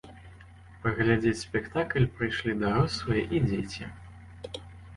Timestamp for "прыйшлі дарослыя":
2.17-3.23